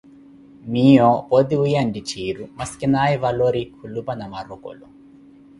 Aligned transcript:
Miiyo 0.71 1.09
pooti 1.27 1.55
wiiya 1.61 1.81
nttitthiru 1.87 2.43
masu 2.57 2.75
kinawe 2.81 3.15
valori- 3.23 3.69
khulupa 3.77 4.13
Namorokolo. 4.19 4.85